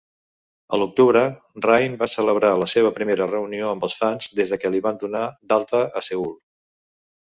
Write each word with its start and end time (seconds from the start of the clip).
A 0.75 0.77
l"octubre, 0.77 1.21
Rain 1.65 1.97
va 1.99 2.07
celebrar 2.13 2.51
la 2.61 2.69
seva 2.73 2.93
primera 2.97 3.29
reunió 3.33 3.69
amb 3.75 3.87
els 3.89 3.99
fans 4.03 4.31
des 4.41 4.55
de 4.55 4.59
que 4.65 4.73
li 4.77 4.83
van 4.87 4.99
donar 5.05 5.25
d"alta 5.53 5.83
a 6.03 6.05
Seül. 6.09 6.27